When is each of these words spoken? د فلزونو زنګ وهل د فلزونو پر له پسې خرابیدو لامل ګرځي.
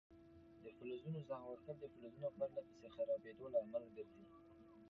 د 0.63 0.65
فلزونو 0.77 1.19
زنګ 1.29 1.43
وهل 1.47 1.75
د 1.79 1.83
فلزونو 1.93 2.27
پر 2.37 2.37
له 2.39 2.47
پسې 2.67 2.87
خرابیدو 2.95 3.45
لامل 3.53 3.83
ګرځي. 3.95 4.23